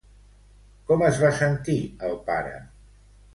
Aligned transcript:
Com 0.91 1.03
es 1.09 1.19
va 1.23 1.29
sentir 1.41 1.77
el 2.09 2.17
pare? 2.31 2.55